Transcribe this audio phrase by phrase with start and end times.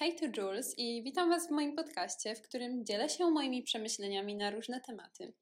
[0.00, 4.36] Hej, to Jules i witam Was w moim podcaście, w którym dzielę się moimi przemyśleniami
[4.36, 5.32] na różne tematy.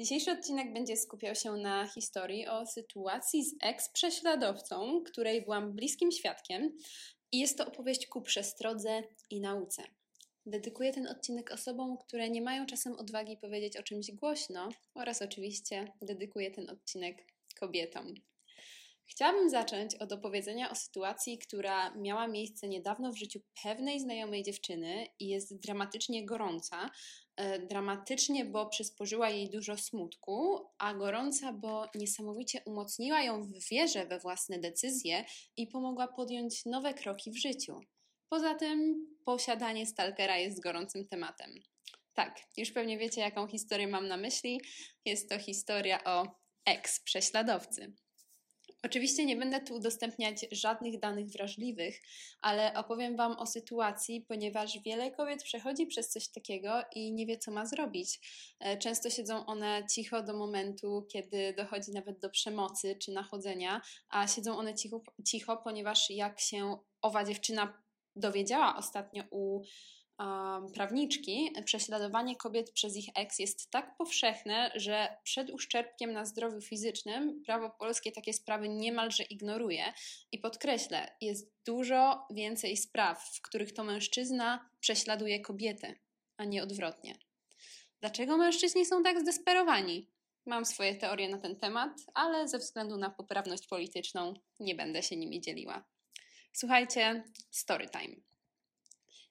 [0.00, 6.76] Dzisiejszy odcinek będzie skupiał się na historii o sytuacji z ex-prześladowcą, której byłam bliskim świadkiem
[7.32, 9.82] i jest to opowieść ku przestrodze i nauce.
[10.46, 15.92] Dedykuję ten odcinek osobom, które nie mają czasem odwagi powiedzieć o czymś głośno oraz oczywiście
[16.02, 18.14] dedykuję ten odcinek kobietom.
[19.10, 25.06] Chciałabym zacząć od opowiedzenia o sytuacji, która miała miejsce niedawno w życiu pewnej znajomej dziewczyny
[25.20, 26.90] i jest dramatycznie gorąca.
[27.36, 34.06] E, dramatycznie, bo przysporzyła jej dużo smutku, a gorąca, bo niesamowicie umocniła ją w wierze
[34.06, 35.24] we własne decyzje
[35.56, 37.80] i pomogła podjąć nowe kroki w życiu.
[38.28, 41.50] Poza tym, posiadanie stalkera jest gorącym tematem.
[42.14, 44.60] Tak, już pewnie wiecie, jaką historię mam na myśli.
[45.04, 46.26] Jest to historia o
[46.66, 47.92] ex-prześladowcy.
[48.86, 52.02] Oczywiście nie będę tu udostępniać żadnych danych wrażliwych,
[52.40, 57.38] ale opowiem Wam o sytuacji, ponieważ wiele kobiet przechodzi przez coś takiego i nie wie,
[57.38, 58.20] co ma zrobić.
[58.60, 64.28] E, często siedzą one cicho do momentu, kiedy dochodzi nawet do przemocy czy nachodzenia, a
[64.28, 67.82] siedzą one cicho, cicho ponieważ jak się owa dziewczyna
[68.16, 69.62] dowiedziała ostatnio u
[70.74, 77.42] prawniczki, prześladowanie kobiet przez ich eks jest tak powszechne, że przed uszczerbkiem na zdrowiu fizycznym
[77.46, 79.92] prawo polskie takie sprawy niemalże ignoruje.
[80.32, 85.94] I podkreślę, jest dużo więcej spraw, w których to mężczyzna prześladuje kobietę,
[86.36, 87.18] a nie odwrotnie.
[88.00, 90.10] Dlaczego mężczyźni są tak zdesperowani?
[90.46, 95.16] Mam swoje teorie na ten temat, ale ze względu na poprawność polityczną nie będę się
[95.16, 95.84] nimi dzieliła.
[96.52, 98.35] Słuchajcie, story time.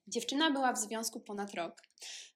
[0.07, 1.81] Dziewczyna była w związku ponad rok.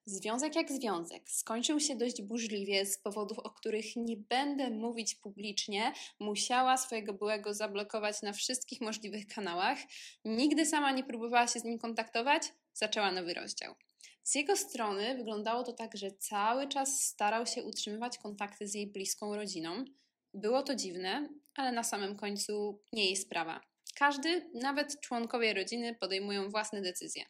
[0.06, 5.94] Związek jak związek skończył się dość burzliwie z powodów, o których nie będę mówić publicznie.
[6.20, 9.78] Musiała swojego byłego zablokować na wszystkich możliwych kanałach.
[10.26, 13.76] Nigdy sama nie próbowała się z nim kontaktować, zaczęła nowy rozdział.
[14.23, 18.88] Z jego strony wyglądało to tak, że cały czas starał się utrzymywać kontakty z jej
[18.88, 19.86] bliską rodziną.
[20.33, 23.61] Było to dziwne, ale na samym końcu nie jej sprawa.
[23.95, 27.26] Każdy, nawet członkowie rodziny, podejmują własne decyzje.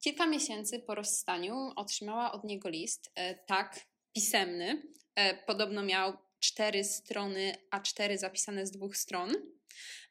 [0.00, 3.80] Kilka miesięcy po rozstaniu otrzymała od niego list, e, tak,
[4.12, 4.82] pisemny.
[5.14, 9.30] E, podobno miał cztery strony A4 zapisane z dwóch stron,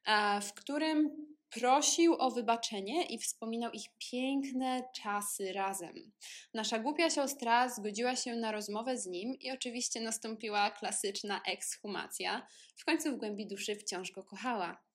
[0.05, 6.11] e, w którym prosił o wybaczenie i wspominał ich piękne czasy razem.
[6.53, 12.47] Nasza głupia siostra zgodziła się na rozmowę z nim i oczywiście nastąpiła klasyczna ekshumacja.
[12.75, 14.86] W końcu w głębi duszy wciąż go kochała.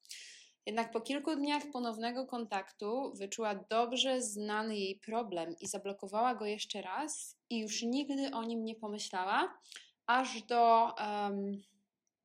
[0.66, 6.82] Jednak po kilku dniach ponownego kontaktu wyczuła dobrze znany jej problem i zablokowała go jeszcze
[6.82, 9.58] raz i już nigdy o nim nie pomyślała,
[10.06, 11.62] aż do um,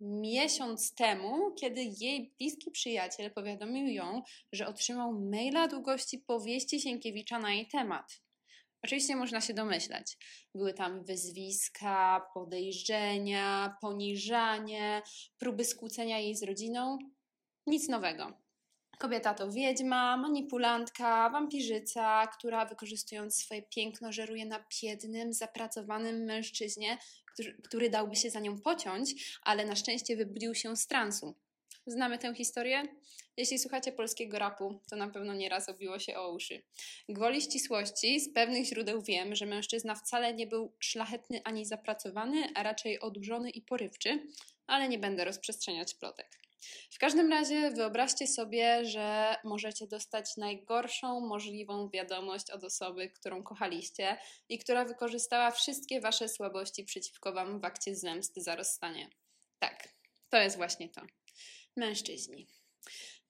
[0.01, 4.21] miesiąc temu, kiedy jej bliski przyjaciel powiadomił ją,
[4.51, 8.21] że otrzymał maila długości powieści Sienkiewicza na jej temat.
[8.83, 10.17] Oczywiście można się domyślać.
[10.55, 15.01] Były tam wyzwiska, podejrzenia, poniżanie,
[15.37, 16.97] próby skłócenia jej z rodziną,
[17.67, 18.33] nic nowego.
[18.97, 26.97] Kobieta to wiedźma, manipulantka, wampirzyca, która wykorzystując swoje piękno żeruje na biednym, zapracowanym mężczyźnie,
[27.33, 31.35] który, który dałby się za nią pociąć, ale na szczęście wybudził się z transu.
[31.87, 32.83] Znamy tę historię?
[33.37, 36.63] Jeśli słuchacie polskiego rapu, to na pewno nieraz obiło się o uszy.
[37.09, 42.63] Gwoli ścisłości, z pewnych źródeł wiem, że mężczyzna wcale nie był szlachetny ani zapracowany, a
[42.63, 44.27] raczej odurzony i porywczy,
[44.67, 46.46] ale nie będę rozprzestrzeniać plotek.
[46.91, 54.17] W każdym razie wyobraźcie sobie, że możecie dostać najgorszą możliwą wiadomość od osoby, którą kochaliście
[54.49, 59.09] i która wykorzystała wszystkie wasze słabości przeciwko wam w akcie zemsty za rozstanie.
[59.59, 59.89] Tak,
[60.29, 61.01] to jest właśnie to.
[61.75, 62.47] Mężczyźni.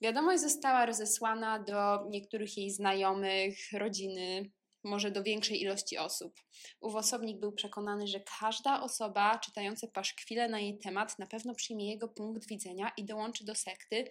[0.01, 4.51] Wiadomość została rozesłana do niektórych jej znajomych, rodziny,
[4.87, 6.33] może do większej ilości osób.
[6.81, 11.89] Ów osobnik był przekonany, że każda osoba czytająca paszkwile na jej temat na pewno przyjmie
[11.89, 14.05] jego punkt widzenia i dołączy do sekty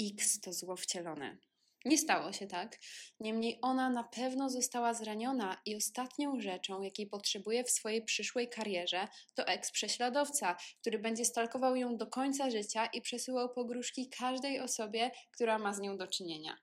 [0.00, 1.38] X to zło wcielone.
[1.86, 2.78] Nie stało się tak,
[3.20, 9.08] niemniej ona na pewno została zraniona i ostatnią rzeczą, jakiej potrzebuje w swojej przyszłej karierze,
[9.34, 15.58] to eks-prześladowca, który będzie stalkował ją do końca życia i przesyłał pogróżki każdej osobie, która
[15.58, 16.56] ma z nią do czynienia.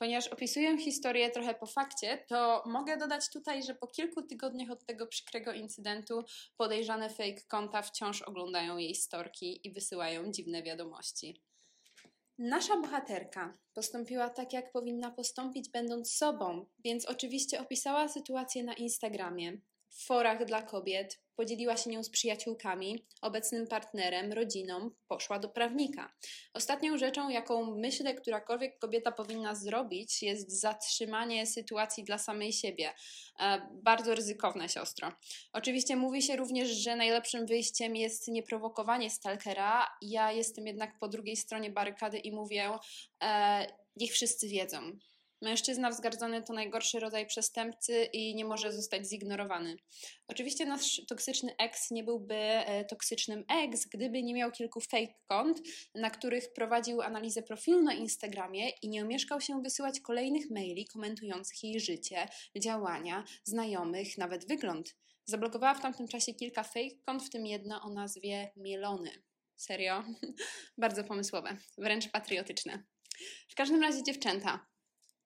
[0.00, 4.86] Ponieważ opisuję historię trochę po fakcie, to mogę dodać tutaj, że po kilku tygodniach od
[4.86, 6.24] tego przykrego incydentu
[6.56, 11.42] podejrzane fake konta wciąż oglądają jej storki i wysyłają dziwne wiadomości.
[12.38, 19.58] Nasza bohaterka postąpiła tak, jak powinna postąpić, będąc sobą, więc oczywiście opisała sytuację na Instagramie.
[19.90, 26.12] W forach dla kobiet, podzieliła się nią z przyjaciółkami, obecnym partnerem, rodziną, poszła do prawnika.
[26.54, 32.92] Ostatnią rzeczą, jaką myślę, którakolwiek kobieta powinna zrobić, jest zatrzymanie sytuacji dla samej siebie.
[33.40, 35.12] E, bardzo ryzykowne, siostro.
[35.52, 39.86] Oczywiście mówi się również, że najlepszym wyjściem jest nieprowokowanie stalkera.
[40.02, 42.70] Ja jestem jednak po drugiej stronie barykady i mówię,
[43.22, 43.66] e,
[43.96, 44.78] niech wszyscy wiedzą.
[45.42, 49.76] Mężczyzna wzgardzony to najgorszy rodzaj przestępcy i nie może zostać zignorowany.
[50.28, 55.60] Oczywiście nasz toksyczny ex nie byłby e, toksycznym ex, gdyby nie miał kilku fake kont,
[55.94, 61.64] na których prowadził analizę profilu na Instagramie i nie omieszkał się wysyłać kolejnych maili komentujących
[61.64, 62.28] jej życie,
[62.58, 64.96] działania, znajomych, nawet wygląd.
[65.24, 69.10] Zablokowała w tamtym czasie kilka fake kont, w tym jedno o nazwie Mielony.
[69.56, 70.04] Serio?
[70.78, 72.82] Bardzo pomysłowe, wręcz patriotyczne.
[73.48, 74.66] W każdym razie dziewczęta,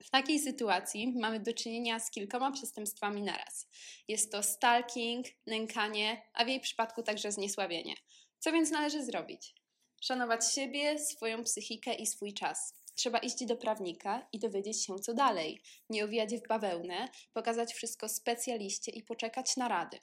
[0.04, 3.68] w takiej sytuacji mamy do czynienia z kilkoma przestępstwami naraz.
[4.08, 7.94] Jest to stalking, nękanie, a w jej przypadku także zniesławienie.
[8.38, 9.54] Co więc należy zrobić?
[10.02, 12.74] Szanować siebie, swoją psychikę i swój czas.
[12.94, 15.62] Trzeba iść do prawnika i dowiedzieć się, co dalej.
[15.90, 19.98] Nie owijać w bawełnę, pokazać wszystko specjaliście i poczekać na rady.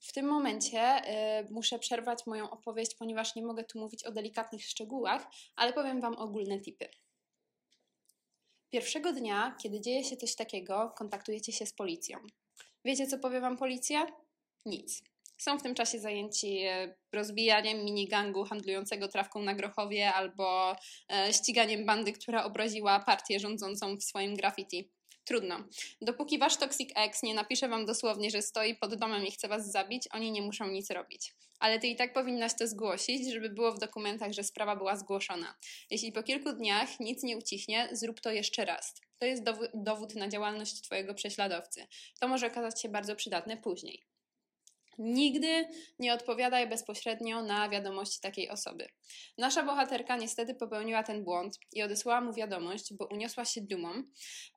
[0.00, 1.02] W tym momencie
[1.40, 6.00] y, muszę przerwać moją opowieść, ponieważ nie mogę tu mówić o delikatnych szczegółach, ale powiem
[6.00, 6.88] Wam ogólne tipy.
[8.70, 12.18] Pierwszego dnia, kiedy dzieje się coś takiego, kontaktujecie się z policją.
[12.84, 14.06] Wiecie, co powie wam policja?
[14.66, 15.02] Nic.
[15.38, 20.76] Są w tym czasie zajęci e, rozbijaniem minigangu handlującego trawką na Grochowie albo
[21.12, 24.90] e, ściganiem bandy, która obraziła partię rządzącą w swoim graffiti.
[25.30, 25.64] Trudno.
[26.02, 29.70] Dopóki wasz Toxic X nie napisze wam dosłownie, że stoi pod domem i chce was
[29.72, 31.34] zabić, oni nie muszą nic robić.
[31.58, 35.54] Ale ty i tak powinnaś to zgłosić, żeby było w dokumentach, że sprawa była zgłoszona.
[35.90, 38.94] Jeśli po kilku dniach nic nie ucichnie, zrób to jeszcze raz.
[39.18, 39.44] To jest
[39.74, 41.86] dowód na działalność twojego prześladowcy.
[42.20, 44.09] To może okazać się bardzo przydatne później.
[45.02, 45.68] Nigdy
[45.98, 48.88] nie odpowiadaj bezpośrednio na wiadomości takiej osoby.
[49.38, 53.92] Nasza bohaterka niestety popełniła ten błąd i odesłała mu wiadomość, bo uniosła się dumą.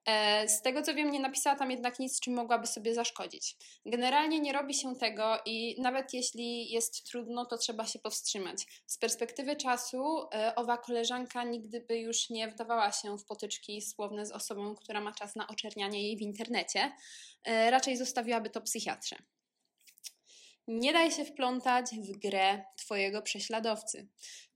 [0.06, 3.56] E, z tego co wiem, nie napisała tam jednak nic, czym mogłaby sobie zaszkodzić.
[3.86, 8.66] Generalnie nie robi się tego i nawet jeśli jest trudno, to trzeba się powstrzymać.
[8.86, 10.04] Z perspektywy czasu
[10.34, 15.02] e, owa koleżanka nigdy by już nie wdawała się w potyczki słowne z osobą, która
[15.02, 16.92] ma czas na oczernianie jej w internecie.
[17.44, 19.16] E, raczej zostawiłaby to psychiatrze.
[20.68, 24.08] Nie daj się wplątać w grę Twojego prześladowcy.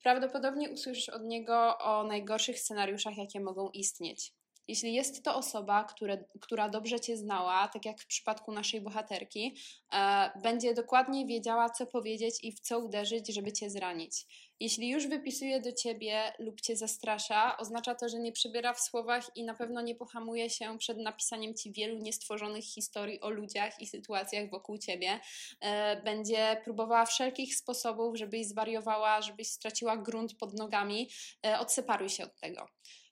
[0.03, 4.33] Prawdopodobnie usłyszysz od niego o najgorszych scenariuszach, jakie mogą istnieć.
[4.67, 9.55] Jeśli jest to osoba, które, która dobrze Cię znała, tak jak w przypadku naszej bohaterki,
[9.93, 14.25] e, będzie dokładnie wiedziała, co powiedzieć i w co uderzyć, żeby Cię zranić.
[14.59, 19.35] Jeśli już wypisuje do ciebie lub cię zastrasza, oznacza to, że nie przybiera w słowach
[19.35, 23.87] i na pewno nie pohamuje się przed napisaniem ci wielu niestworzonych historii o ludziach i
[23.87, 25.19] sytuacjach wokół ciebie.
[25.61, 31.09] E, będzie próbowała wszelkich sposobów, żebyś zwariowała, żebyś straciła grunt pod nogami.
[31.45, 32.67] E, odseparuj się od tego.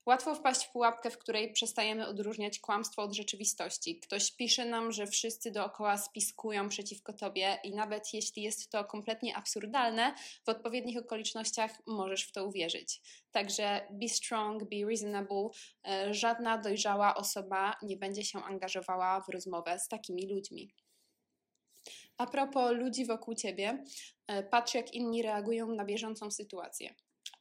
[0.06, 4.00] Łatwo wpaść w pułapkę, w której przestajemy odróżniać kłamstwo od rzeczywistości.
[4.00, 9.36] Ktoś pisze nam, że wszyscy dookoła spiskują przeciwko tobie, i nawet jeśli jest to kompletnie
[9.36, 10.16] absurdalne,
[10.46, 13.02] w odpowiednich okolicznościach możesz w to uwierzyć.
[13.32, 15.50] Także be strong, be reasonable.
[15.88, 20.72] E, żadna dojrzała osoba nie będzie się angażowała w rozmowę z takimi ludźmi.
[22.18, 23.84] A propos ludzi wokół ciebie,
[24.28, 26.96] e, patrz jak inni reagują na bieżącą sytuację.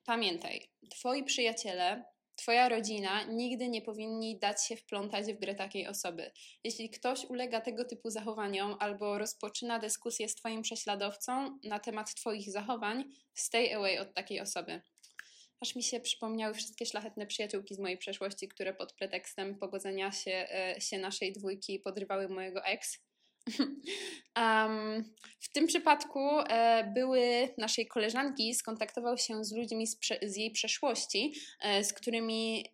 [0.04, 6.30] Pamiętaj, twoi przyjaciele Twoja rodzina nigdy nie powinni dać się wplątać w grę takiej osoby.
[6.64, 12.50] Jeśli ktoś ulega tego typu zachowaniom albo rozpoczyna dyskusję z Twoim prześladowcą na temat Twoich
[12.50, 13.04] zachowań,
[13.34, 14.82] stay away od takiej osoby.
[15.60, 20.46] Aż mi się przypomniały wszystkie szlachetne przyjaciółki z mojej przeszłości, które pod pretekstem pogodzenia się,
[20.50, 22.98] e, się naszej dwójki podrywały mojego ex
[24.36, 25.04] Um,
[25.40, 30.50] w tym przypadku e, były naszej koleżanki, skontaktował się z ludźmi z, prze, z jej
[30.50, 32.66] przeszłości, e, z którymi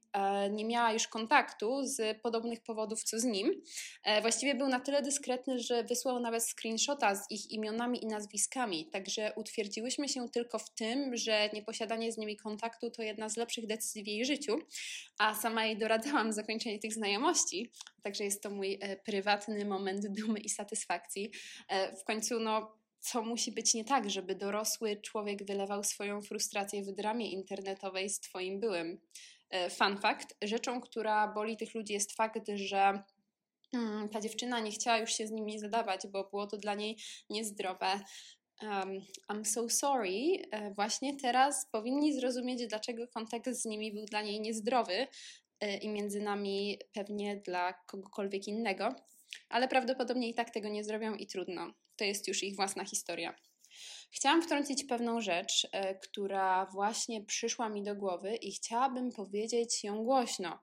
[0.51, 3.63] nie miała już kontaktu z podobnych powodów co z nim.
[4.05, 8.87] E, właściwie był na tyle dyskretny, że wysłał nawet screenshota z ich imionami i nazwiskami,
[8.87, 13.67] także utwierdziłyśmy się tylko w tym, że nieposiadanie z nimi kontaktu to jedna z lepszych
[13.67, 14.59] decyzji w jej życiu,
[15.19, 20.39] a sama jej doradzałam zakończenie tych znajomości, także jest to mój e, prywatny moment dumy
[20.39, 21.31] i satysfakcji.
[21.69, 26.83] E, w końcu, no, co musi być nie tak, żeby dorosły człowiek wylewał swoją frustrację
[26.83, 29.01] w dramie internetowej z Twoim byłym.
[29.51, 33.03] E, fun fact: rzeczą, która boli tych ludzi, jest fakt, że
[33.73, 36.97] mm, ta dziewczyna nie chciała już się z nimi zadawać, bo było to dla niej
[37.31, 38.01] niezdrowe.
[38.63, 39.01] Um,
[39.33, 40.43] I'm so sorry.
[40.75, 45.07] Właśnie teraz powinni zrozumieć, dlaczego kontakt z nimi był dla niej niezdrowy
[45.81, 48.95] i między nami pewnie dla kogokolwiek innego.
[49.49, 51.73] Ale prawdopodobnie i tak tego nie zrobią i trudno.
[51.97, 53.35] To jest już ich własna historia.
[54.11, 60.05] Chciałam wtrącić pewną rzecz, e, która właśnie przyszła mi do głowy i chciałabym powiedzieć ją
[60.05, 60.59] głośno.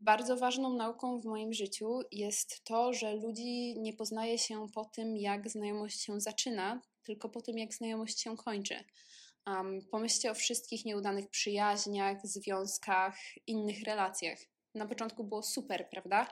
[0.00, 5.16] Bardzo ważną nauką w moim życiu jest to, że ludzi nie poznaje się po tym,
[5.16, 8.84] jak znajomość się zaczyna, tylko po tym, jak znajomość się kończy.
[9.90, 13.16] Pomyślcie o wszystkich nieudanych przyjaźniach, związkach,
[13.46, 14.38] innych relacjach.
[14.74, 16.28] Na początku było super, prawda?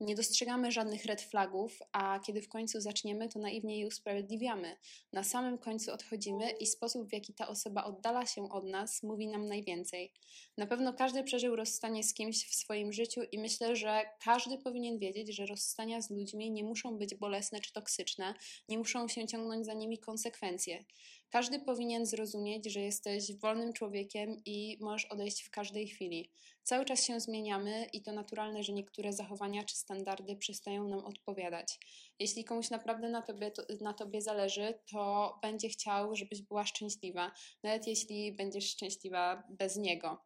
[0.00, 4.76] Nie dostrzegamy żadnych red flagów, a kiedy w końcu zaczniemy, to naiwnie je usprawiedliwiamy.
[5.12, 9.28] Na samym końcu odchodzimy i sposób, w jaki ta osoba oddala się od nas, mówi
[9.28, 10.12] nam najwięcej.
[10.58, 14.98] Na pewno każdy przeżył rozstanie z kimś w swoim życiu i myślę, że każdy powinien
[14.98, 18.34] wiedzieć, że rozstania z ludźmi nie muszą być bolesne czy toksyczne,
[18.68, 20.84] nie muszą się ciągnąć za nimi konsekwencje.
[21.30, 26.30] Każdy powinien zrozumieć, że jesteś wolnym człowiekiem i możesz odejść w każdej chwili.
[26.62, 31.78] Cały czas się zmieniamy i to naturalne, że niektóre zachowania czy standardy przestają nam odpowiadać.
[32.18, 37.32] Jeśli komuś naprawdę na tobie, to, na tobie zależy, to będzie chciał, żebyś była szczęśliwa,
[37.62, 40.24] nawet jeśli będziesz szczęśliwa bez niego.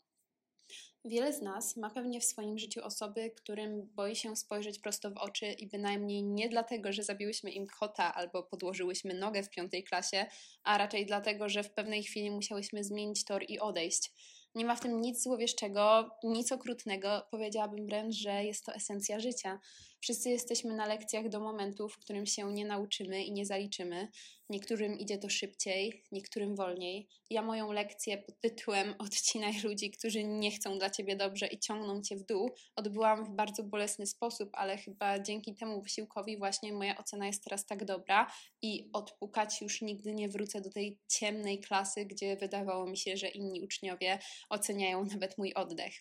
[1.05, 5.17] Wiele z nas ma pewnie w swoim życiu osoby, którym boi się spojrzeć prosto w
[5.17, 10.27] oczy i bynajmniej nie dlatego, że zabiłyśmy im kota albo podłożyłyśmy nogę w piątej klasie,
[10.63, 14.13] a raczej dlatego, że w pewnej chwili musiałyśmy zmienić tor i odejść.
[14.55, 17.27] Nie ma w tym nic złowieszczego, nic okrutnego.
[17.31, 19.61] Powiedziałabym wręcz, że jest to esencja życia.
[20.01, 24.09] Wszyscy jesteśmy na lekcjach do momentu, w którym się nie nauczymy i nie zaliczymy.
[24.51, 27.09] Niektórym idzie to szybciej, niektórym wolniej.
[27.31, 32.03] Ja moją lekcję pod tytułem Odcinaj ludzi, którzy nie chcą dla ciebie dobrze i ciągną
[32.03, 36.99] cię w dół, odbyłam w bardzo bolesny sposób, ale chyba dzięki temu wysiłkowi właśnie moja
[36.99, 42.07] ocena jest teraz tak dobra i odpukać już nigdy nie wrócę do tej ciemnej klasy,
[42.07, 45.93] gdzie wydawało mi się, że inni uczniowie oceniają nawet mój oddech.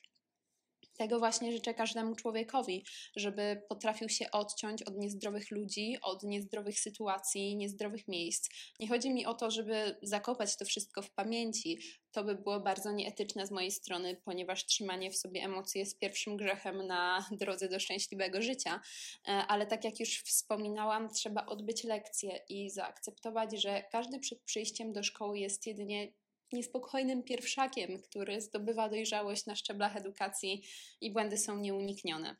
[0.99, 7.55] Tego właśnie życzę każdemu człowiekowi, żeby potrafił się odciąć od niezdrowych ludzi, od niezdrowych sytuacji,
[7.55, 8.49] niezdrowych miejsc.
[8.79, 11.79] Nie chodzi mi o to, żeby zakopać to wszystko w pamięci.
[12.11, 16.37] To by było bardzo nieetyczne z mojej strony, ponieważ trzymanie w sobie emocji jest pierwszym
[16.37, 18.81] grzechem na drodze do szczęśliwego życia.
[19.27, 24.93] E, ale tak jak już wspominałam, trzeba odbyć lekcję i zaakceptować, że każdy przed przyjściem
[24.93, 26.13] do szkoły jest jedynie
[26.53, 30.63] niespokojnym pierwszakiem, który zdobywa dojrzałość na szczeblach edukacji
[31.01, 32.35] i błędy są nieuniknione.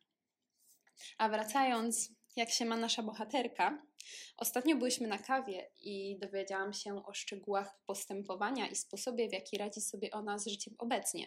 [1.17, 3.88] A wracając, jak się ma nasza bohaterka,
[4.37, 9.81] Ostatnio byliśmy na kawie i dowiedziałam się o szczegółach postępowania i sposobie, w jaki radzi
[9.81, 11.25] sobie ona z życiem obecnie.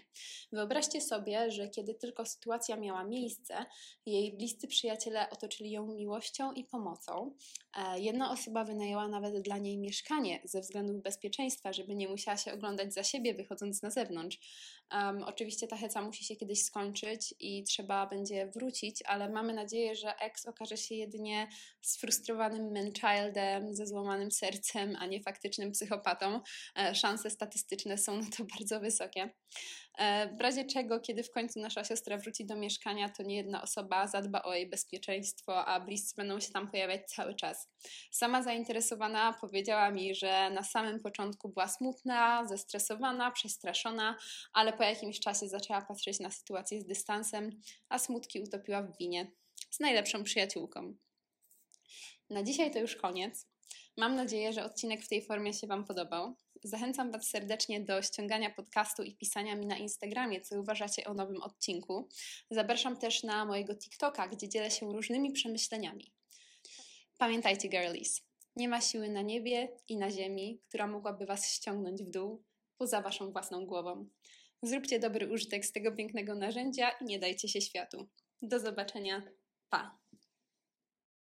[0.53, 3.67] Wyobraźcie sobie, że kiedy tylko sytuacja miała miejsce,
[4.07, 7.35] jej bliscy przyjaciele otoczyli ją miłością i pomocą.
[7.77, 12.53] E, jedna osoba wynajęła nawet dla niej mieszkanie ze względów bezpieczeństwa, żeby nie musiała się
[12.53, 14.39] oglądać za siebie, wychodząc na zewnątrz.
[14.93, 19.95] Um, oczywiście ta heca musi się kiedyś skończyć i trzeba będzie wrócić, ale mamy nadzieję,
[19.95, 21.49] że ex okaże się jedynie
[21.81, 26.41] sfrustrowanym man-childem ze złamanym sercem, a nie faktycznym psychopatą.
[26.79, 29.31] E, szanse statystyczne są na to bardzo wysokie.
[29.99, 33.63] E, w razie czego, kiedy w końcu nasza siostra wróci do mieszkania, to nie jedna
[33.63, 37.69] osoba zadba o jej bezpieczeństwo, a bliscy będą się tam pojawiać cały czas.
[38.11, 44.17] Sama zainteresowana powiedziała mi, że na samym początku była smutna, zestresowana, przestraszona,
[44.53, 47.51] ale po jakimś czasie zaczęła patrzeć na sytuację z dystansem,
[47.89, 49.33] a smutki utopiła w winie
[49.71, 50.95] z najlepszą przyjaciółką.
[52.33, 53.47] Na dzisiaj to już koniec.
[53.97, 56.37] Mam nadzieję, że odcinek w tej formie się Wam podobał.
[56.65, 61.43] Zachęcam Was serdecznie do ściągania podcastu i pisania mi na Instagramie, co uważacie o nowym
[61.43, 62.09] odcinku.
[62.51, 66.13] Zapraszam też na mojego TikToka, gdzie dzielę się różnymi przemyśleniami.
[67.19, 68.23] Pamiętajcie, girlies,
[68.57, 72.45] nie ma siły na niebie i na ziemi, która mogłaby Was ściągnąć w dół
[72.79, 74.09] poza Waszą własną głową.
[74.63, 78.09] Zróbcie dobry użytek z tego pięknego narzędzia i nie dajcie się światu.
[78.43, 79.23] Do zobaczenia.
[79.71, 80.02] Pa!